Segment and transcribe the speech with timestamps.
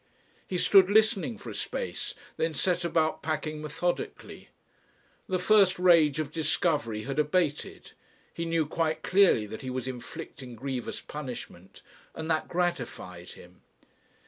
[0.47, 4.49] He stood listening for a space, then set about packing methodically.
[5.27, 7.91] The first rage of discovery had abated;
[8.33, 11.83] he knew quite clearly that he was inflicting grievous punishment,
[12.15, 13.61] and that gratified him.